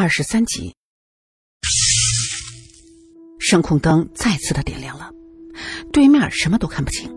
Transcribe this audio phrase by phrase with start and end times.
[0.00, 0.76] 二十三集，
[3.40, 5.10] 声控灯再次的点亮了，
[5.92, 7.12] 对面什么都看不清。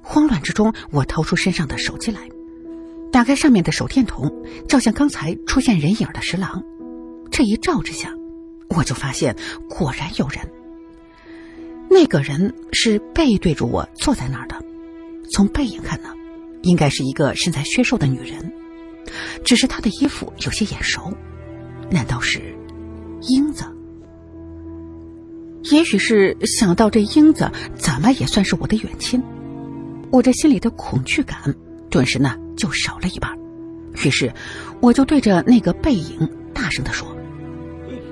[0.00, 2.20] 慌乱之中，我掏出身上的手机来，
[3.10, 4.32] 打开上面的手电筒，
[4.68, 6.62] 照向刚才出现人影的石廊。
[7.32, 8.14] 这一照之下，
[8.68, 9.34] 我就发现
[9.68, 10.48] 果然有人。
[11.90, 14.64] 那个人是背对着我坐在那儿的，
[15.32, 16.14] 从背影看呢，
[16.62, 18.52] 应该是一个身材削瘦的女人，
[19.44, 21.12] 只是她的衣服有些眼熟。
[21.90, 22.40] 难道是
[23.22, 23.64] 英子？
[25.70, 29.22] 也许是想到这英子怎么也算是我的远亲，
[30.10, 31.54] 我这心里的恐惧感
[31.88, 33.38] 顿时呢就少了一半。
[34.04, 34.32] 于是
[34.80, 37.16] 我就对着那个背影大声的说：“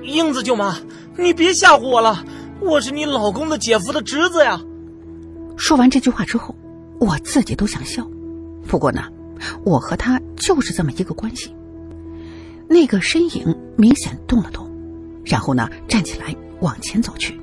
[0.01, 0.77] 英子舅妈，
[1.17, 2.25] 你别吓唬我了，
[2.59, 4.61] 我是你老公的姐夫的侄子呀！”
[5.55, 6.55] 说完这句话之后，
[6.99, 8.09] 我自己都想笑，
[8.67, 9.03] 不过呢，
[9.63, 11.53] 我和他就是这么一个关系。
[12.67, 14.69] 那个身影明显动了动，
[15.25, 17.39] 然后呢，站起来往前走去。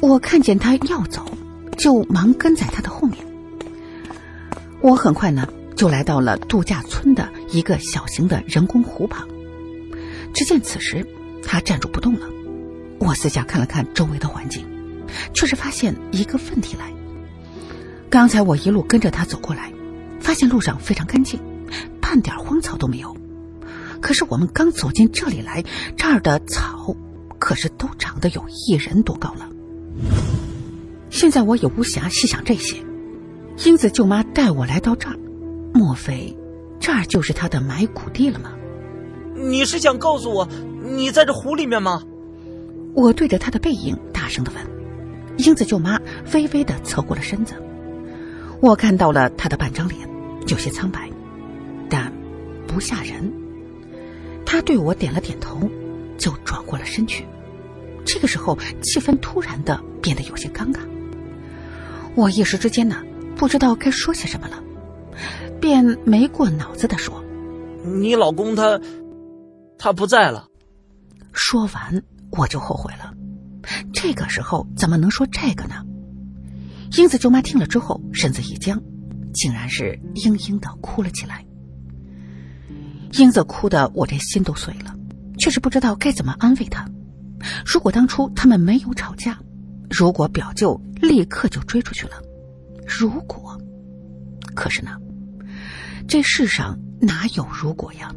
[0.00, 1.24] 我看见他要走，
[1.76, 3.18] 就忙跟在他的后面。
[4.80, 9.26] 我很快呢，就来到了度假村的一个小型的人工湖旁。
[10.32, 11.04] 只见此时
[11.42, 12.26] 他站住不动了。
[12.98, 14.64] 我四下看了看周围的环境，
[15.34, 16.92] 却是发现一个问题来。
[18.08, 19.72] 刚才我一路跟着他走过来，
[20.20, 21.40] 发现路上非常干净，
[22.00, 23.16] 半点荒草都没有。
[24.00, 25.64] 可是我们刚走进这里来，
[25.96, 26.96] 这儿的草
[27.38, 29.48] 可是都长得有一人多高了。
[31.10, 32.76] 现在我也无暇细想这些。
[33.64, 35.16] 英子舅妈带我来到这儿，
[35.74, 36.36] 莫非
[36.78, 38.52] 这儿就是她的埋骨地了吗？
[39.36, 40.48] 你是想告诉我
[40.82, 42.02] 你在这湖里面吗？
[42.94, 44.66] 我对着她的背影大声的问。
[45.36, 45.98] 英子舅妈
[46.34, 47.54] 微微的侧过了身子，
[48.60, 50.08] 我看到了她的半张脸，
[50.46, 51.10] 有些苍白，
[51.88, 52.12] 但
[52.66, 53.32] 不吓人。
[54.50, 55.70] 他对我点了点头，
[56.18, 57.24] 就转过了身去。
[58.04, 60.80] 这个时候，气氛突然的变得有些尴尬。
[62.16, 62.96] 我一时之间呢，
[63.36, 64.60] 不知道该说些什么了，
[65.60, 67.22] 便没过脑子的说
[68.02, 68.80] ：“你老公他，
[69.78, 70.48] 他不在了。”
[71.32, 72.02] 说完，
[72.32, 73.14] 我就后悔了。
[73.92, 75.84] 这个时候怎么能说这个呢？
[76.98, 78.82] 英子舅妈听了之后，身子一僵，
[79.32, 81.44] 竟然是嘤嘤的哭了起来。
[83.12, 84.94] 英子哭的我这心都碎了，
[85.38, 86.86] 却是不知道该怎么安慰她。
[87.66, 89.38] 如果当初他们没有吵架，
[89.88, 92.12] 如果表舅立刻就追出去了，
[92.86, 93.60] 如果，
[94.54, 94.90] 可是呢，
[96.06, 98.14] 这世上哪有如果呀？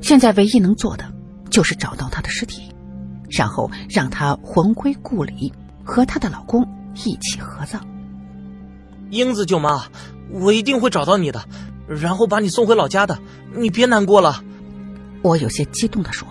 [0.00, 1.04] 现在唯一能做的
[1.50, 2.62] 就是找到他的尸体，
[3.28, 5.52] 然后让他魂归故里，
[5.84, 6.66] 和她的老公
[7.04, 7.86] 一起合葬。
[9.10, 9.84] 英子舅妈，
[10.30, 11.44] 我一定会找到你的。
[11.86, 13.18] 然后把你送回老家的，
[13.56, 14.44] 你别难过了。
[15.22, 16.26] 我有些激动的说。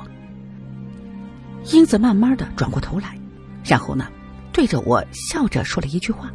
[1.71, 3.19] 英子慢慢的转过头来，
[3.63, 4.07] 然后呢，
[4.51, 6.31] 对着我笑着说了一句话。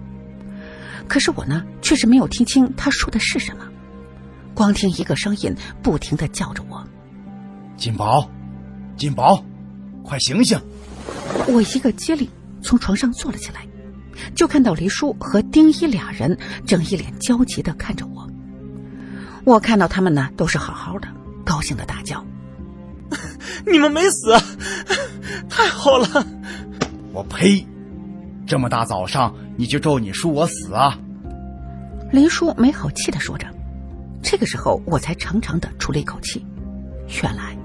[1.09, 3.65] 可是我呢，却是没有听清他说的是什么，
[4.55, 6.87] 光听一个声音不停的叫着我
[7.77, 8.31] ：“金宝，
[8.97, 9.45] 金宝，
[10.03, 10.61] 快醒醒！”
[11.49, 12.29] 我一个机灵，
[12.63, 13.67] 从床上坐了起来，
[14.37, 18.24] 就看到黎叔和丁一俩人正一脸焦急的看着我。
[19.45, 21.09] 我看到他们呢，都是好好的，
[21.45, 22.25] 高兴的大叫
[23.71, 24.33] ：“你们没死，
[25.51, 26.27] 太好了！”
[27.13, 27.67] 我呸！
[28.47, 30.99] 这么大早上你就咒你叔我死啊？
[32.11, 33.47] 林叔没好气的说着。
[34.23, 36.45] 这个时候我才长长的出了一口气，
[37.23, 37.57] 原来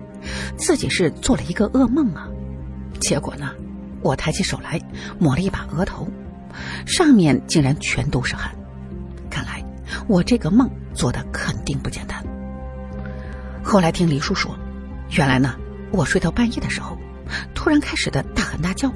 [0.57, 2.28] 自己是做了一个噩梦啊！
[3.00, 3.51] 结果呢，
[4.01, 4.79] 我抬起手来
[5.18, 6.06] 抹了一把额头，
[6.85, 8.53] 上面竟然全都是汗。
[9.29, 9.63] 看来
[10.07, 10.69] 我这个梦。
[10.94, 12.23] 做的肯定不简单。
[13.63, 14.57] 后来听黎叔说，
[15.11, 15.55] 原来呢，
[15.91, 16.97] 我睡到半夜的时候，
[17.53, 18.91] 突然开始的大喊大叫，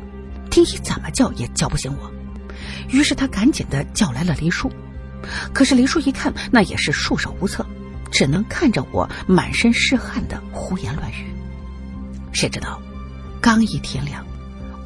[0.49, 2.11] 丁一怎么叫也叫不醒我，
[2.89, 4.71] 于是他赶紧的叫来了黎叔。
[5.53, 7.65] 可是黎叔一看，那也是束手无策，
[8.11, 11.33] 只能看着我满身是汗的胡言乱语。
[12.31, 12.81] 谁知道，
[13.39, 14.25] 刚一天亮，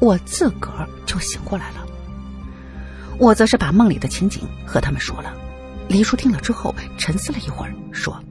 [0.00, 1.86] 我自个儿就醒过来了。
[3.18, 5.32] 我则是把梦里的情景和他们说了。
[5.88, 8.22] 黎叔听了之后，沉思了一会儿，说：“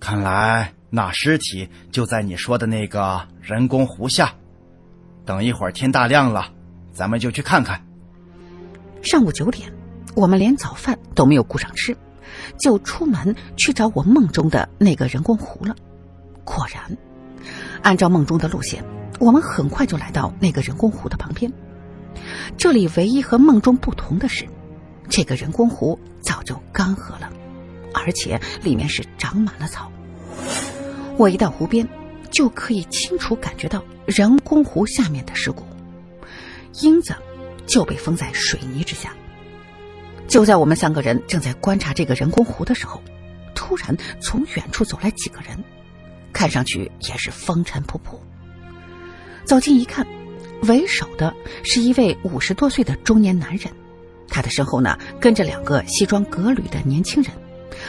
[0.00, 4.32] 看来那尸体就在你说的那个人工湖下。
[5.26, 6.50] 等一会儿天大亮了，
[6.92, 7.84] 咱们就去看看。”
[9.02, 9.70] 上午九点，
[10.16, 11.94] 我们连早饭都没有顾上吃，
[12.58, 15.76] 就出门去找我梦中的那个人工湖了。
[16.44, 16.96] 果然，
[17.82, 18.82] 按照梦中的路线，
[19.18, 21.52] 我们很快就来到那个人工湖的旁边。
[22.56, 24.46] 这里唯一和梦中不同的是。
[25.10, 27.30] 这个人工湖早就干涸了，
[27.92, 29.90] 而且里面是长满了草。
[31.18, 31.86] 我一到湖边，
[32.30, 35.64] 就可以清楚感觉到人工湖下面的尸骨。
[36.80, 37.12] 英子
[37.66, 39.12] 就被封在水泥之下。
[40.28, 43.02] 就在我们三个人正在观察这个人工湖的时候，
[43.52, 45.62] 突然从远处走来几个人，
[46.32, 48.16] 看上去也是风尘仆仆。
[49.44, 50.06] 走近一看，
[50.62, 51.34] 为首的
[51.64, 53.72] 是一位五十多岁的中年男人，
[54.30, 57.32] 他的身后呢跟着两个西装革履的年轻人。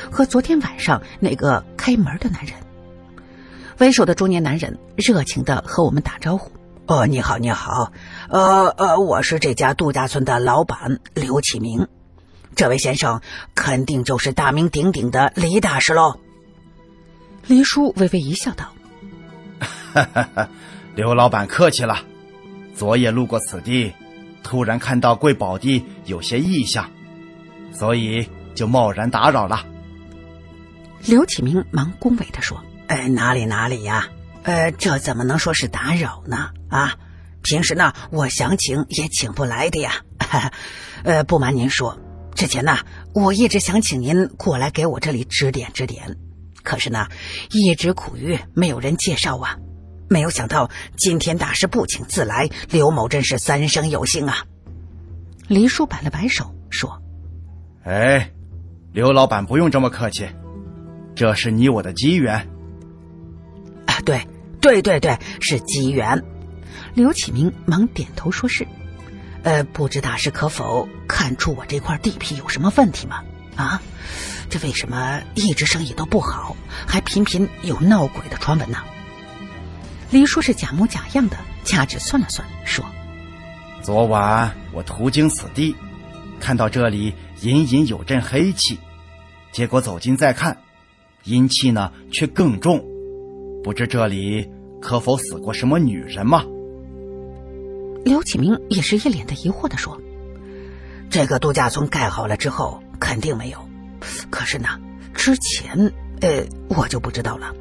[0.09, 2.55] 和昨天晚上那个开门的男人，
[3.77, 6.51] 为首的中年男人热情的和我们打招呼
[6.87, 7.91] ：“哦，你好，你好，
[8.29, 11.87] 呃呃，我是这家度假村的老板刘启明，
[12.55, 13.21] 这位先生
[13.53, 16.19] 肯定就是大名鼎鼎的李大师喽。”
[17.47, 18.73] 黎叔微微一笑道
[19.93, 20.49] ：“哈哈哈，
[20.95, 21.99] 刘老板客气了，
[22.75, 23.93] 昨夜路过此地，
[24.43, 26.89] 突然看到贵宝地有些异象，
[27.73, 29.65] 所以就贸然打扰了。”
[31.05, 34.07] 刘启明忙恭维的说：“哎，哪里哪里呀，
[34.43, 36.51] 呃，这怎么能说是打扰呢？
[36.69, 36.95] 啊，
[37.41, 39.93] 平时呢，我想请也请不来的呀。
[41.03, 41.97] 呃，不瞒您说，
[42.35, 42.77] 之前呢，
[43.15, 46.15] 我一直想请您过来给我这里指点指点，
[46.61, 47.07] 可是呢，
[47.49, 49.57] 一直苦于没有人介绍啊。
[50.11, 54.45] 没有想到今天大师不请自来，刘某真是三生有幸啊。”
[55.47, 57.01] 黎叔摆了摆手说
[57.85, 58.29] ：“哎，
[58.91, 60.27] 刘老板不用这么客气。”
[61.15, 62.35] 这是你我的机缘，
[63.85, 64.27] 啊，对，
[64.59, 66.21] 对对对，是机缘。
[66.93, 68.67] 刘启明忙点头说是。
[69.43, 73.23] 呃，不知大师可否看出我这块地皮有什么问题吗？
[73.55, 73.81] 啊，
[74.49, 76.55] 这为什么一直生意都不好，
[76.85, 78.77] 还频频有闹鬼的传闻呢？
[80.11, 82.85] 黎叔是假模假样的掐指算了算，说
[83.81, 85.73] ：“昨晚我途经此地，
[86.39, 88.77] 看到这里隐隐有阵黑气，
[89.53, 90.57] 结果走近再看。”
[91.23, 92.83] 阴气呢，却更重，
[93.63, 94.49] 不知这里
[94.81, 96.43] 可否死过什么女人吗？
[98.03, 100.01] 刘启明也是一脸的疑惑的说
[101.11, 103.59] ：“这个度假村盖好了之后，肯定没有。
[104.31, 104.67] 可是呢，
[105.13, 107.53] 之前，呃，我就不知道了，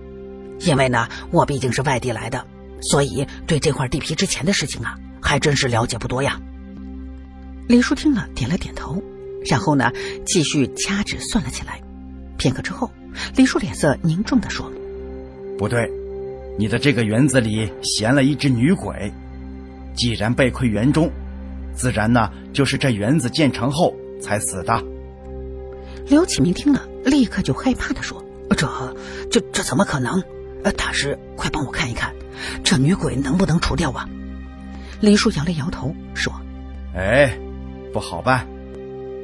[0.61, 2.47] 因为呢，我毕竟是外地来的，
[2.81, 6.41] 所以对这块地皮之前的事情啊，还真是了解不多呀。”
[7.69, 9.03] 李叔听了点了点头，
[9.49, 9.91] 然后呢，
[10.27, 11.81] 继续掐指算了起来。
[12.37, 12.91] 片刻之后。
[13.35, 14.71] 李叔脸色凝重的说
[15.59, 15.91] ：“不对，
[16.57, 19.13] 你的这个园子里闲了一只女鬼，
[19.97, 21.11] 既然被困园中，
[21.75, 24.81] 自然呢就是这园子建成后才死的。”
[26.07, 28.25] 刘启明听了，立刻就害怕的说
[28.57, 28.97] ：“这、
[29.29, 30.23] 这、这怎么可能？
[30.65, 32.15] 呃，大师，快帮我看一看，
[32.63, 34.09] 这女鬼能不能除掉啊？”
[35.01, 36.33] 李叔摇了摇头说
[36.95, 37.39] ：“哎，
[37.93, 38.47] 不好办，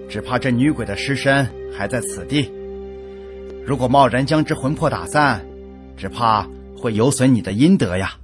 [0.08, 2.52] 只怕这女鬼的尸身还在此地。”
[3.66, 5.44] 如果贸然将之魂魄打散，
[5.96, 6.48] 只怕
[6.78, 8.16] 会有损你的阴德呀。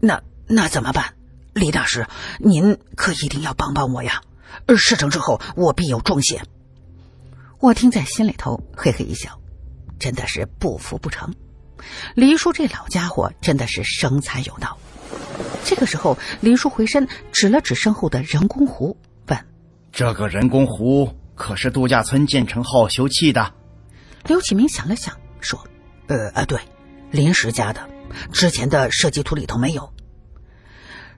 [0.00, 1.14] 那那怎么办？
[1.54, 2.06] 李大师，
[2.38, 4.22] 您可一定要帮帮我呀！
[4.76, 6.42] 事成之后，我必有重谢。
[7.58, 9.40] 我听在心里头，嘿嘿一笑，
[9.98, 11.34] 真的是不服不成。
[12.14, 14.78] 黎叔这老家伙真的是生财有道。
[15.64, 18.96] 这个时候，黎叔回身指了指身后的人工湖，
[19.26, 19.38] 问
[19.92, 23.54] ：“这个人工湖可是度假村建成后修葺的？”
[24.26, 25.66] 刘启明想了想，说
[26.08, 26.58] ：“呃啊，对，
[27.10, 27.88] 临时加的，
[28.32, 29.92] 之前的设计图里头没有。”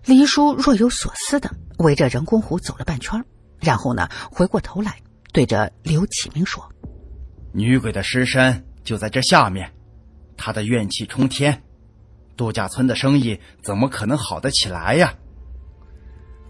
[0.04, 3.24] 黎叔若有所思的围着人工湖走了半圈，
[3.60, 4.98] 然后呢，回过头来
[5.32, 6.68] 对着刘启明说
[7.54, 9.72] ：“女鬼的尸身就在这下面，
[10.36, 11.62] 他的怨气冲天，
[12.36, 15.14] 度假村的生意怎么可能好得起来呀？”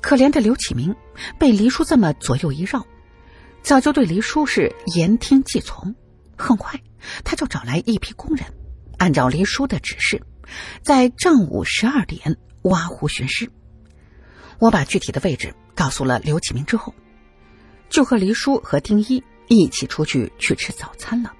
[0.01, 0.95] 可怜的刘启明
[1.39, 2.85] 被黎叔这么左右一绕，
[3.63, 5.95] 早就对黎叔是言听计从。
[6.37, 6.83] 很快，
[7.23, 8.45] 他就找来一批工人，
[8.99, 10.21] 按照黎叔的指示，
[10.83, 13.49] 在正午十二点挖湖寻尸。
[14.59, 16.93] 我把具体的位置告诉了刘启明之后，
[17.89, 21.33] 就和黎叔和丁一一起出去去吃早餐了。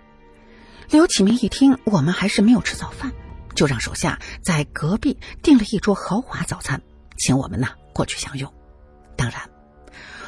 [0.93, 3.11] 刘启明一听我们还是没有吃早饭，
[3.55, 6.83] 就让手下在隔壁订了一桌豪华早餐，
[7.17, 8.53] 请我们呢过去享用。
[9.17, 9.41] 当然，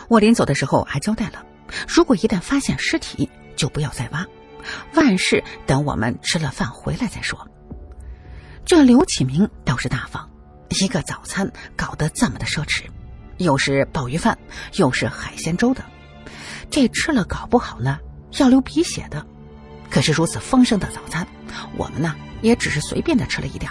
[0.09, 1.45] 我临走的时候还交代了，
[1.87, 4.27] 如果一旦发现尸体，就不要再挖。
[4.95, 7.47] 万事等我们吃了饭回来再说。
[8.65, 10.31] 这刘启明倒是大方，
[10.81, 12.85] 一个早餐搞得这么的奢侈，
[13.37, 14.39] 又是鲍鱼饭，
[14.77, 15.85] 又是海鲜粥的，
[16.71, 17.99] 这吃了搞不好呢
[18.39, 19.27] 要流鼻血的。
[19.91, 21.27] 可是如此丰盛的早餐，
[21.77, 23.71] 我们呢也只是随便的吃了一点，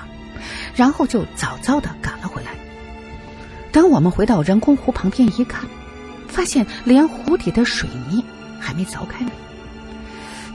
[0.75, 2.51] 然后就早早的赶了回来。
[3.72, 5.67] 等我们回到人工湖旁边一看，
[6.27, 8.24] 发现连湖底的水泥
[8.60, 9.32] 还没凿开呢。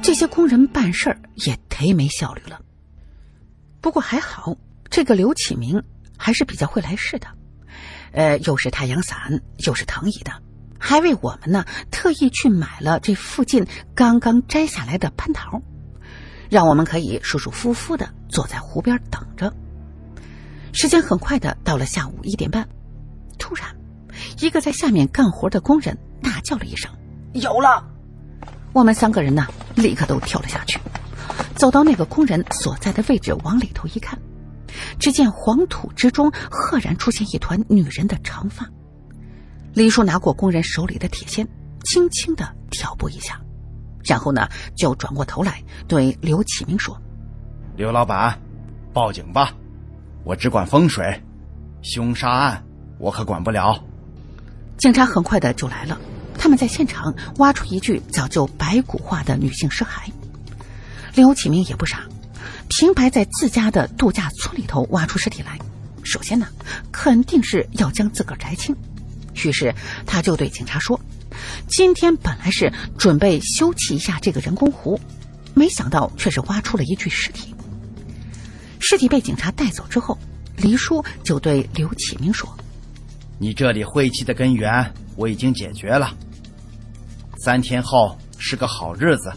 [0.01, 2.61] 这些工人办事儿也忒没效率了。
[3.81, 4.57] 不过还好，
[4.89, 5.83] 这个刘启明
[6.17, 7.27] 还是比较会来事的，
[8.13, 10.33] 呃，又是太阳伞，又是藤椅的，
[10.79, 15.61] 还为我们呢特意去买了这附近刚刚摘下来的蟠桃，
[16.49, 19.53] 让我们可以舒舒服服的坐在湖边等着。
[20.73, 22.69] 时间很快的到了下午一点半，
[23.39, 23.69] 突然，
[24.41, 26.91] 一个在下面干活的工人大叫了一声
[27.35, 27.85] ：“有了！”
[28.73, 30.79] 我们三个人呢，立刻都跳了下去，
[31.57, 34.17] 走到那个工人所在的位置，往里头一看，
[35.01, 38.69] 只见黄土之中赫然出现一团女人的长发。
[39.79, 41.47] 李叔拿过工人手里的铁锨，
[41.85, 43.41] 轻轻的挑拨一下，
[44.03, 47.01] 然后呢，就转过头来对刘启明说
[47.79, 48.37] ：“刘老板，
[48.93, 49.55] 报警吧。”
[50.27, 51.23] 我只管风水，
[51.83, 52.61] 凶杀案
[52.99, 53.81] 我可管不了。
[54.79, 55.97] 警察很快的就来了，
[56.37, 60.11] 他们在现场挖出一具早就白骨化的女性尸骸。
[61.15, 62.01] 刘启明也不傻，
[62.69, 65.57] 平白在自家的度假村里头挖出尸体来，
[66.03, 66.49] 首先呢，
[66.91, 68.75] 肯定是要将自个儿摘清。
[69.47, 69.75] 于是
[70.07, 70.99] 他就对警察说
[71.69, 74.99] ：“今天本来是准备休憩一下这个人工湖，
[75.55, 77.55] 没想到却是挖出了一具尸体。”
[78.81, 80.17] 尸体被警察带走之后，
[80.57, 82.49] 黎叔就对刘启明说
[83.39, 86.17] ：“你这里晦气的根源我已经解决了。
[87.39, 89.33] 三天后是个好日子，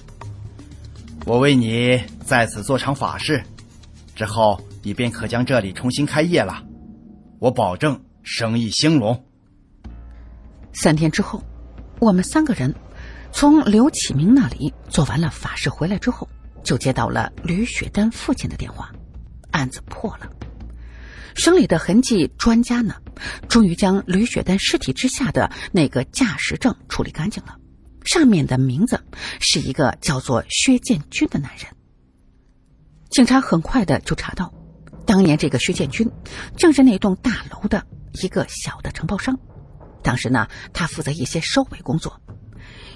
[1.26, 3.44] 我为你在此做场法事，
[4.16, 6.64] 之后你便可将这里重新开业了。
[7.40, 9.26] 我保证生意兴隆。”
[10.74, 11.44] 三天之后，
[12.00, 12.74] 我们三个人
[13.32, 16.28] 从刘启明那里做完了法事回来之后，
[16.64, 18.92] 就接到了吕雪丹父亲的电话。
[19.52, 20.30] 案子破了，
[21.36, 22.96] 省里的痕迹专家呢，
[23.50, 27.58] 终于将吕雪丹尸体之下的那个驾驶证处理干净了，
[28.06, 29.04] 上面的名字
[29.42, 31.68] 是一个叫做薛建军的男人。
[33.10, 34.54] 警察很快的就查到，
[35.06, 36.10] 当年这个薛建军
[36.56, 37.86] 正是那栋大楼的
[38.24, 39.38] 一个小的承包商，
[40.02, 42.22] 当时呢，他负责一些收尾工作，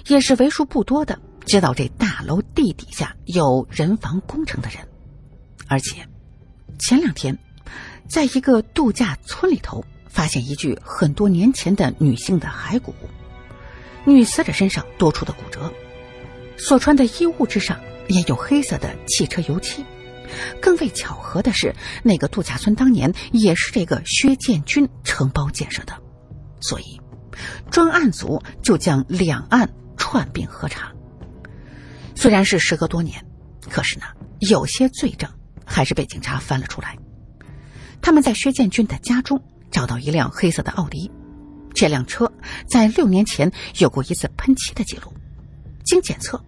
[0.06, 4.88] 也是为数不多的知道这大楼地底下有人防工程的人，
[5.68, 6.06] 而且。
[6.78, 7.38] 前两天，
[8.06, 12.94] 在一个度假村里头，发现一具很多年前的女性的骸骨，
[14.04, 15.72] 女死者身上多处的骨折，
[16.58, 19.86] 所穿的衣物之上也有黑色的汽车油漆。
[20.60, 25.94] 更为巧合的是，那个度假村当年也是这个薛建军承包建设的，
[26.66, 27.00] 所以
[27.70, 30.92] 专案组就将两案串并核查。
[32.14, 33.24] 虽然是时隔多年，
[33.70, 34.06] 可是呢，
[34.40, 35.30] 有些罪证。
[35.68, 36.96] 还是被警察翻了出来。
[38.00, 41.10] 他们在薛建军的家中找到一辆黑色的奥迪，
[41.74, 42.32] 这辆车
[42.68, 45.12] 在六年前有过一次喷漆的记录。
[45.84, 46.40] 经检测，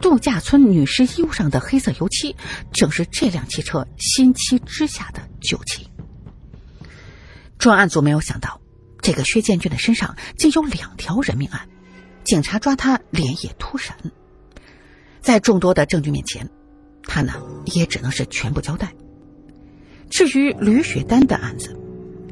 [0.00, 2.34] 度假村女尸衣物上的黑色油漆
[2.72, 5.86] 正是这辆汽车新漆之下的旧漆。
[7.58, 8.58] 专案组没有想到，
[9.04, 11.60] 这个薛建军的身上竟有两条人命案，
[12.24, 13.94] 警察抓他连夜突审，
[15.20, 16.48] 在众多的证据面前。
[17.02, 17.34] 他呢，
[17.66, 18.90] 也只能是全部交代。
[20.08, 21.78] 至于吕雪丹的案子，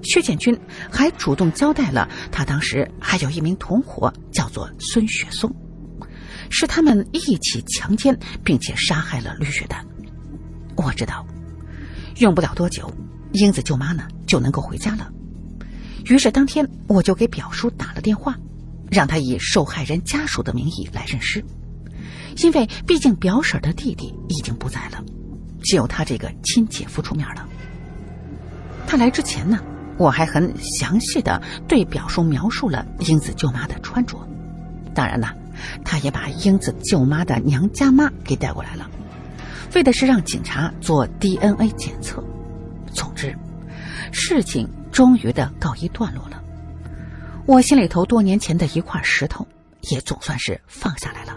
[0.02, 0.59] 薛建军
[0.91, 5.55] 还主动交代了，他当时还有一名同伙，叫做孙雪松，
[6.49, 9.87] 是他们一起强奸并且杀害了吕雪丹。
[10.76, 11.26] 我知道，
[12.17, 12.91] 用不了多久，
[13.33, 15.12] 英子舅妈呢就能够回家了。
[16.06, 18.37] 于是当天我就给表叔打了电话，
[18.90, 21.44] 让他以受害人家属的名义来认尸。
[22.38, 25.04] 因为毕竟表婶的弟弟已经不在了，
[25.62, 27.47] 只有他这个亲姐夫出面了。
[28.87, 29.59] 他来之前呢，
[29.99, 34.18] 我还很详细的对表叔描述了英子舅妈的穿着，
[34.94, 35.28] 当然呢，
[35.85, 38.90] 他也把英子舅妈的娘家妈给带过来了，
[39.75, 42.25] 为的是让警察做 DNA 检测。
[42.92, 43.35] 总之，
[44.11, 46.45] 事情终于的告一段落了，
[47.47, 49.49] 我心里头多年前的一块石头
[49.81, 51.37] 也总算是放下来了。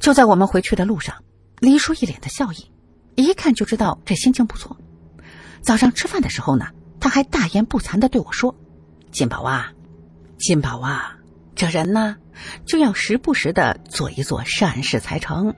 [0.00, 1.22] 就在我们回去的路上，
[1.60, 2.72] 黎叔一脸的笑意，
[3.14, 4.76] 一看就知道这心情不错。
[5.60, 8.56] 早上吃饭的时候呢，他还大言不惭的对我说
[9.12, 9.72] ：“金宝啊，
[10.38, 11.18] 金宝啊，
[11.54, 12.16] 这人呢
[12.66, 15.54] 就要时不时的做一做善事才成。”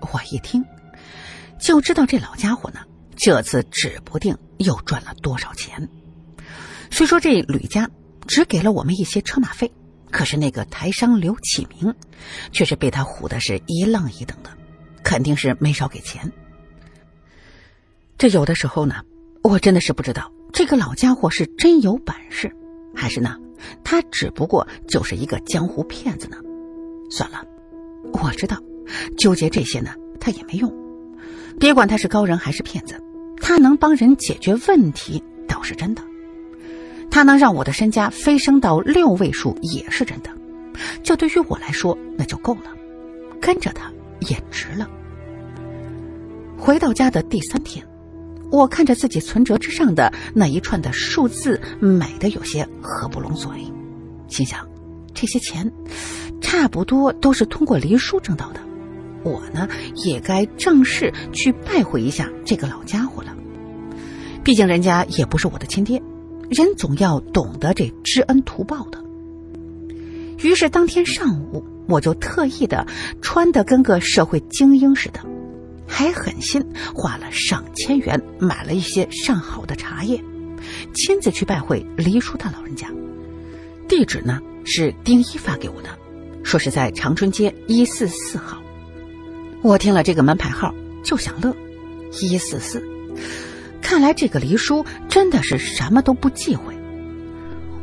[0.00, 0.64] 我一听，
[1.60, 2.80] 就知道这老家伙呢，
[3.18, 5.86] 这次指不定又赚了多少钱。
[6.90, 7.90] 虽说这吕家
[8.26, 9.70] 只给了我们一些车马费。
[10.10, 11.94] 可是那个台商刘启明，
[12.50, 14.48] 却是被他唬的是一愣一瞪的，
[15.02, 16.32] 肯定是没少给钱。
[18.16, 19.02] 这有的时候呢，
[19.42, 22.50] 我真的是不知道这个老家伙是真有本事，
[22.96, 23.36] 还是呢，
[23.84, 26.38] 他只不过就是一个江湖骗子呢。
[27.10, 27.44] 算了，
[28.14, 28.56] 我知道，
[29.18, 30.74] 纠结这些呢，他也没用。
[31.60, 32.98] 别管他是高人还是骗子，
[33.40, 36.02] 他能帮人解决问题倒是真的，
[37.10, 40.30] 他能让我的身家飞升到六位数也是真的。
[41.02, 42.72] 这对于我来说那就够了，
[43.40, 43.90] 跟着他
[44.20, 44.88] 也值了。
[46.56, 47.84] 回到家的第三天，
[48.50, 53.50] 我看着自己存折之上的那一串的数字，美的有些合不拢嘴，
[54.28, 54.66] 心想：
[55.14, 55.72] 这些钱
[56.40, 58.60] 差不多都是通过黎叔挣到的。
[59.24, 59.68] 我呢，
[60.04, 63.27] 也该正式去拜会一下这个老家伙了。
[64.48, 66.02] 毕竟人家也不是我的亲爹，
[66.48, 68.98] 人总要懂得这知恩图报的。
[70.38, 72.86] 于是当天上午，我就特意的
[73.20, 75.20] 穿的跟个社会精英似的，
[75.86, 76.64] 还狠心
[76.94, 80.18] 花了上千元买了一些上好的茶叶，
[80.94, 82.90] 亲自去拜会黎叔他老人家。
[83.86, 85.90] 地址呢是丁一发给我的，
[86.42, 88.56] 说是在长春街一四四号。
[89.60, 90.74] 我听了这个门牌号
[91.04, 91.54] 就想乐，
[92.22, 92.82] 一四四，
[93.80, 96.74] 看来这个黎叔真的是什么都不忌讳。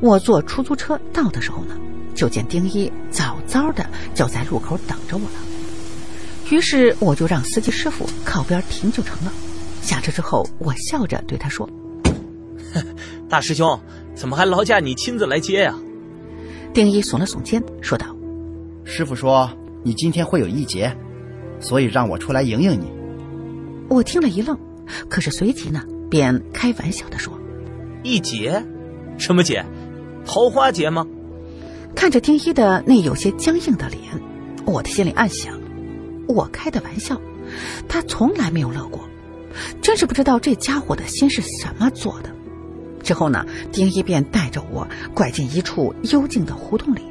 [0.01, 1.75] 我坐出租车到的时候呢，
[2.13, 5.39] 就见丁一早早的就在路口等着我了。
[6.51, 9.33] 于是我就让司机师傅靠边停就成了。
[9.81, 11.67] 下车之后，我笑着对他说
[13.29, 13.79] ：“大师兄，
[14.15, 15.75] 怎么还劳驾你亲自来接呀？”
[16.73, 18.15] 丁一耸了耸肩，说道
[18.83, 19.49] ：“师傅说
[19.83, 20.95] 你今天会有一劫。”
[21.61, 22.91] 所以让我出来迎迎你。
[23.87, 24.59] 我听了一愣，
[25.09, 27.39] 可是随即呢，便开玩笑的说
[28.03, 28.63] ：“一劫？
[29.17, 29.65] 什么劫？
[30.25, 31.05] 桃花劫吗？”
[31.95, 34.01] 看着丁一的那有些僵硬的脸，
[34.65, 35.59] 我的心里暗想：
[36.27, 37.21] 我开的玩笑，
[37.87, 39.01] 他从来没有乐过，
[39.81, 42.29] 真是不知道这家伙的心是什么做的。
[43.01, 47.01] 之后呢，丁一便带着我拐进一处幽静的胡同里。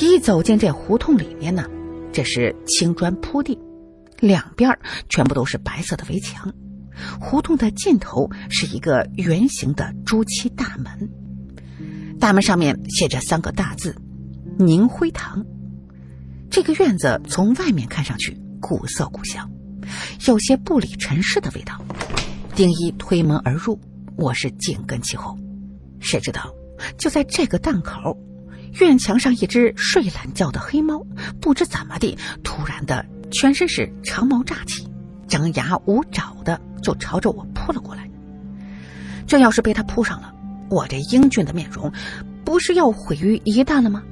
[0.00, 1.64] 一走进这胡同里面呢。
[2.12, 3.58] 这是青砖铺地，
[4.20, 6.52] 两边全部都是白色的围墙。
[7.20, 11.10] 胡同的尽头是一个圆形的朱漆大门，
[12.18, 13.94] 大门上面写着三个大字
[14.58, 15.44] “宁辉堂”。
[16.50, 19.50] 这个院子从外面看上去古色古香，
[20.26, 21.84] 有些不理尘世的味道。
[22.54, 23.78] 丁一推门而入，
[24.16, 25.36] 我是紧跟其后。
[26.00, 26.54] 谁知道，
[26.96, 28.16] 就在这个档口。
[28.80, 31.02] 院墙上一只睡懒觉的黑猫，
[31.40, 34.88] 不知怎么的，突然的全身是长毛炸起，
[35.28, 38.08] 张牙舞爪的就朝着我扑了过来。
[39.26, 40.32] 这要是被它扑上了，
[40.70, 41.92] 我这英俊的面容，
[42.44, 44.02] 不是要毁于一旦了吗？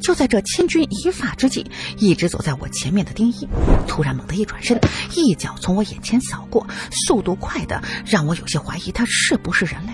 [0.00, 1.64] 就在这千钧一发之际，
[1.98, 3.48] 一直走在我前面的丁一，
[3.86, 4.78] 突然猛地一转身，
[5.14, 9.92] 一脚从我眼前扫过，速度快的让我有些怀疑他是不是人类。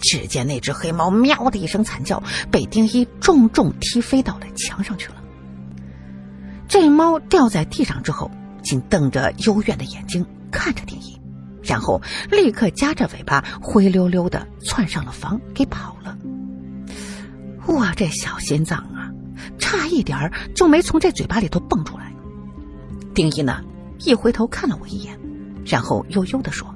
[0.00, 5.14] 只见那只黑猫喵的一声惨叫，被丁一重重踢飞到了墙上去了。
[6.68, 8.30] 这猫掉在地上之后，
[8.62, 11.18] 竟瞪着幽怨的眼睛看着丁一，
[11.62, 12.00] 然后
[12.30, 16.16] 立刻夹着尾巴灰溜溜的窜上了房，给跑了。
[17.66, 19.10] 我这小心脏啊，
[19.58, 22.12] 差一点就没从这嘴巴里头蹦出来。
[23.14, 23.62] 丁一呢，
[24.00, 25.18] 一回头看了我一眼，
[25.64, 26.72] 然后悠悠的说：“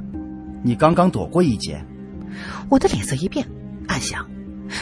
[0.63, 1.85] 你刚刚躲过一劫。”
[2.71, 3.47] 我的脸色一变，
[3.89, 4.25] 暗想：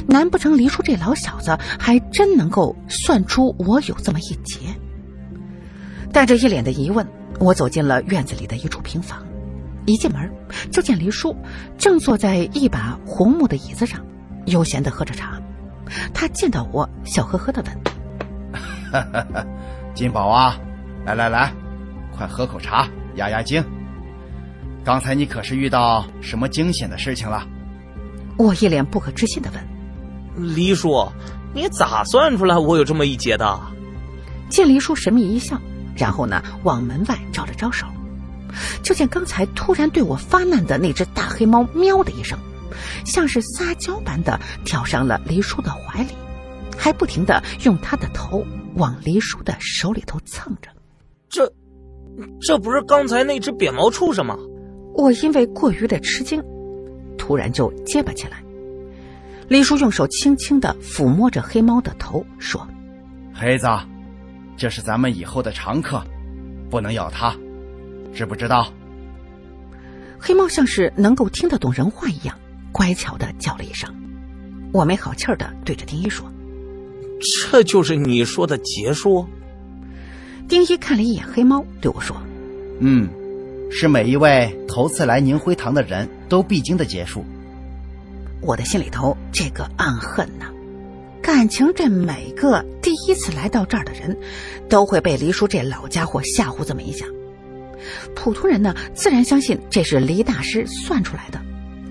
[0.06, 4.58] 难不成黎叔这老小子还真能够算出我有这么一劫？
[6.12, 7.06] 带着一脸的疑问，
[7.38, 9.24] 我走进了院子里的一处平房。
[9.86, 10.30] 一进门，
[10.70, 11.34] 就见黎叔
[11.78, 14.04] 正坐在一把红木的椅子上，
[14.46, 15.40] 悠闲的喝着茶。
[16.12, 17.64] 他见到我，笑呵呵的
[18.92, 19.04] 问
[19.94, 20.58] ：“金宝啊，
[21.06, 21.52] 来来来，
[22.14, 23.64] 快喝口茶压压惊。”
[24.84, 27.46] 刚才你可是遇到什么惊险的事情了？
[28.38, 29.62] 我一脸不可置信的问
[30.54, 31.08] ：“黎叔，
[31.54, 33.58] 你咋算出来我有这么一劫的？”
[34.50, 35.60] 见黎叔神秘一笑，
[35.98, 37.86] 然后呢往门外招了招手，
[38.82, 42.38] 就见刚才突然对我发难的那只大黑猫喵的一声，
[43.04, 46.10] 像是撒娇般的跳上了黎叔的怀里，
[46.76, 50.70] 还不停的用他的头往黎叔的手里头蹭着。
[51.28, 51.52] 这，
[52.40, 54.36] 这不是刚才那只扁毛畜生吗？
[54.94, 56.42] 我因为过于的吃惊，
[57.16, 58.42] 突然就结巴起来。
[59.48, 62.66] 黎叔用手轻轻的抚摸着黑猫的头，说
[63.32, 63.66] ：“黑子，
[64.58, 66.04] 这是咱们以后的常客，
[66.68, 67.34] 不能要他，
[68.12, 68.70] 知不知道？”
[70.20, 72.36] 黑猫像是能够听得懂人话一样，
[72.72, 73.88] 乖巧的叫了一声。
[74.72, 76.30] 我没好气儿的对着丁一说
[77.50, 79.26] ：“这就是你说的结束？”
[80.48, 82.14] 丁一看了一眼黑猫，对我说
[82.80, 83.08] ：“嗯。”
[83.70, 87.22] 是每一位头次来宁辉堂的人都必经的结束。
[88.40, 90.46] 我的心里头这个暗恨呐，
[91.28, 94.18] 感情这每个第一次来到这儿的人，
[94.66, 97.04] 都会被黎叔这老家伙吓唬这么一下。
[98.16, 101.38] 普通人呢，自然相信这是黎大师算出来的，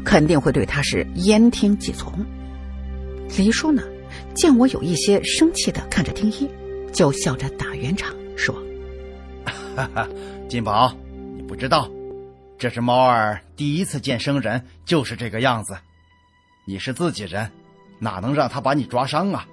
[0.04, 2.12] 肯定会对他是言听计从。
[3.38, 3.84] 黎叔呢，
[4.34, 6.50] 见我有一些生气的看着丁一，
[6.92, 8.56] 就笑着打圆场说
[9.46, 10.10] ：“哈哈，
[10.50, 10.92] 金宝，
[11.36, 11.88] 你不知道，
[12.58, 15.78] 这是猫儿第一次见生人，就是这个样子。
[16.66, 17.52] 你是自己人，
[18.00, 19.48] 哪能让他把你抓伤啊？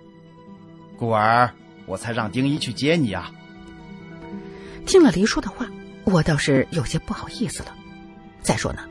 [0.97, 1.51] 故而
[1.87, 3.33] 我才让丁一去接你啊。”
[4.87, 5.67] 听了黎叔的话，
[6.05, 7.75] 我倒是有些不好意思了。
[8.43, 8.83] 再说呢，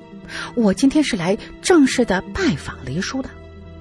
[0.56, 3.30] 我今天是来正式的拜访黎叔的，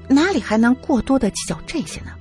[0.09, 2.13] 哪里还能过多的计较这些呢？